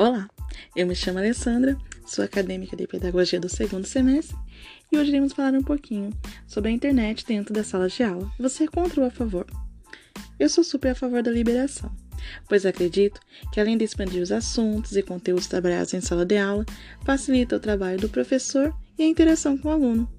Olá, 0.00 0.30
eu 0.74 0.86
me 0.86 0.94
chamo 0.94 1.18
Alessandra, 1.18 1.76
sou 2.06 2.24
acadêmica 2.24 2.74
de 2.74 2.86
Pedagogia 2.86 3.38
do 3.38 3.50
segundo 3.50 3.84
semestre 3.84 4.34
e 4.90 4.96
hoje 4.96 5.10
iremos 5.10 5.34
falar 5.34 5.52
um 5.52 5.62
pouquinho 5.62 6.10
sobre 6.46 6.70
a 6.70 6.72
internet 6.72 7.22
dentro 7.26 7.52
da 7.52 7.62
sala 7.62 7.86
de 7.86 8.02
aula. 8.02 8.32
Você 8.38 8.64
é 8.64 8.66
contra 8.66 9.02
ou 9.02 9.06
a 9.06 9.10
favor? 9.10 9.44
Eu 10.38 10.48
sou 10.48 10.64
super 10.64 10.92
a 10.92 10.94
favor 10.94 11.22
da 11.22 11.30
liberação, 11.30 11.94
pois 12.48 12.64
acredito 12.64 13.20
que 13.52 13.60
além 13.60 13.76
de 13.76 13.84
expandir 13.84 14.22
os 14.22 14.32
assuntos 14.32 14.96
e 14.96 15.02
conteúdos 15.02 15.46
trabalhados 15.46 15.92
em 15.92 16.00
sala 16.00 16.24
de 16.24 16.38
aula, 16.38 16.64
facilita 17.04 17.56
o 17.56 17.60
trabalho 17.60 18.00
do 18.00 18.08
professor 18.08 18.74
e 18.98 19.02
a 19.02 19.06
interação 19.06 19.58
com 19.58 19.68
o 19.68 19.72
aluno. 19.72 20.10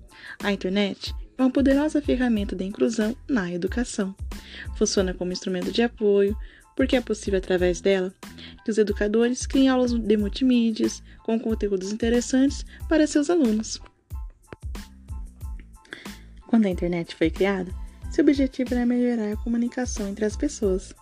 A 0.44 0.52
internet 0.52 1.12
é 1.40 1.42
uma 1.42 1.50
poderosa 1.50 2.00
ferramenta 2.04 2.56
de 2.56 2.66
inclusão 2.66 3.18
na 3.28 3.52
educação. 3.52 4.16
Funciona 4.78 5.12
como 5.12 5.32
instrumento 5.32 5.72
de 5.72 5.82
apoio, 5.82 6.38
porque 6.76 6.96
é 6.96 7.02
possível 7.02 7.40
através 7.40 7.82
dela 7.82 8.14
que 8.64 8.72
os 8.72 8.78
educadores 8.78 9.46
criem 9.46 9.70
aulas 9.70 9.92
de 9.92 10.18
multimídias 10.18 11.02
com 11.24 11.40
conteúdos 11.40 11.92
interessantes 11.92 12.66
para 12.88 13.08
seus 13.08 13.30
alunos. 13.30 13.82
Quando 16.48 16.66
a 16.66 16.70
internet 16.70 17.16
foi 17.16 17.30
criada, 17.30 17.72
seu 18.12 18.24
objetivo 18.24 18.74
era 18.74 18.86
melhorar 18.86 19.32
a 19.32 19.38
comunicação 19.38 20.08
entre 20.10 20.26
as 20.26 20.36
pessoas. 20.36 20.94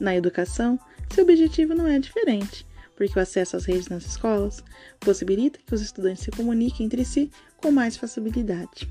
Na 0.00 0.16
educação, 0.16 0.78
seu 1.10 1.24
objetivo 1.24 1.74
não 1.74 1.86
é 1.86 1.98
diferente, 1.98 2.66
porque 2.96 3.18
o 3.18 3.22
acesso 3.22 3.56
às 3.56 3.66
redes 3.66 3.88
nas 3.88 4.06
escolas 4.06 4.64
possibilita 5.00 5.58
que 5.64 5.74
os 5.74 5.82
estudantes 5.82 6.24
se 6.24 6.30
comuniquem 6.30 6.86
entre 6.86 7.04
si 7.04 7.30
com 7.58 7.70
mais 7.70 7.96
facilidade. 7.96 8.88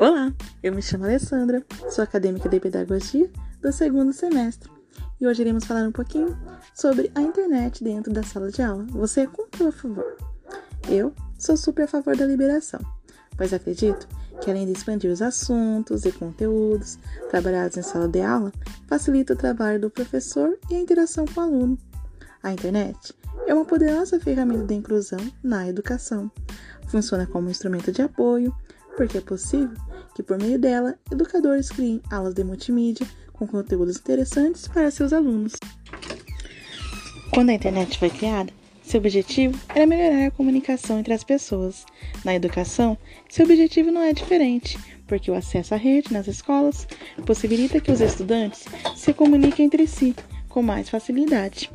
Olá, 0.00 0.32
eu 0.62 0.72
me 0.72 0.80
chamo 0.80 1.02
Alessandra, 1.02 1.60
sou 1.90 2.04
acadêmica 2.04 2.48
de 2.48 2.60
Pedagogia 2.60 3.28
do 3.60 3.72
segundo 3.72 4.12
semestre 4.12 4.70
e 5.20 5.26
hoje 5.26 5.42
iremos 5.42 5.64
falar 5.64 5.88
um 5.88 5.90
pouquinho 5.90 6.38
sobre 6.72 7.10
a 7.16 7.20
internet 7.20 7.82
dentro 7.82 8.12
da 8.12 8.22
sala 8.22 8.48
de 8.48 8.62
aula. 8.62 8.86
Você 8.90 9.22
é 9.22 9.26
contra 9.26 9.64
ou 9.64 9.70
a 9.70 9.72
favor? 9.72 10.16
Eu 10.88 11.12
sou 11.36 11.56
super 11.56 11.86
a 11.86 11.88
favor 11.88 12.16
da 12.16 12.24
liberação, 12.24 12.78
pois 13.36 13.52
acredito 13.52 14.06
que 14.40 14.48
além 14.48 14.66
de 14.66 14.72
expandir 14.72 15.10
os 15.10 15.20
assuntos 15.20 16.04
e 16.04 16.12
conteúdos 16.12 16.96
trabalhados 17.28 17.76
em 17.76 17.82
sala 17.82 18.06
de 18.06 18.20
aula, 18.20 18.52
facilita 18.86 19.32
o 19.32 19.36
trabalho 19.36 19.80
do 19.80 19.90
professor 19.90 20.56
e 20.70 20.76
a 20.76 20.80
interação 20.80 21.24
com 21.24 21.40
o 21.40 21.42
aluno. 21.42 21.78
A 22.40 22.52
internet 22.52 23.12
é 23.48 23.52
uma 23.52 23.64
poderosa 23.64 24.20
ferramenta 24.20 24.64
de 24.64 24.74
inclusão 24.74 25.18
na 25.42 25.68
educação. 25.68 26.30
Funciona 26.86 27.26
como 27.26 27.50
instrumento 27.50 27.90
de 27.90 28.00
apoio, 28.00 28.54
porque 28.96 29.18
é 29.18 29.20
possível 29.20 29.87
que, 30.14 30.22
por 30.22 30.38
meio 30.38 30.58
dela, 30.58 30.98
educadores 31.10 31.70
criem 31.70 32.00
aulas 32.10 32.34
de 32.34 32.44
multimídia 32.44 33.06
com 33.32 33.46
conteúdos 33.46 33.96
interessantes 33.96 34.66
para 34.68 34.90
seus 34.90 35.12
alunos. 35.12 35.52
Quando 37.32 37.50
a 37.50 37.54
internet 37.54 37.98
foi 37.98 38.10
criada, 38.10 38.52
seu 38.82 39.00
objetivo 39.00 39.58
era 39.68 39.86
melhorar 39.86 40.26
a 40.26 40.30
comunicação 40.30 40.98
entre 40.98 41.12
as 41.12 41.22
pessoas. 41.22 41.84
Na 42.24 42.34
educação, 42.34 42.96
seu 43.28 43.44
objetivo 43.44 43.90
não 43.90 44.02
é 44.02 44.12
diferente, 44.12 44.78
porque 45.06 45.30
o 45.30 45.34
acesso 45.34 45.74
à 45.74 45.76
rede 45.76 46.12
nas 46.12 46.26
escolas 46.26 46.88
possibilita 47.26 47.80
que 47.80 47.92
os 47.92 48.00
estudantes 48.00 48.64
se 48.96 49.12
comuniquem 49.12 49.66
entre 49.66 49.86
si 49.86 50.16
com 50.48 50.62
mais 50.62 50.88
facilidade. 50.88 51.70